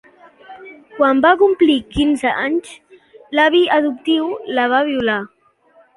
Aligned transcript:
Quan 0.93 1.19
va 1.25 1.33
complir 1.41 1.75
quinze 1.97 2.33
anys, 2.45 2.73
l'avi 3.41 3.61
adoptiu 3.79 4.29
la 4.59 4.67
va 4.73 4.85
violar. 4.93 5.21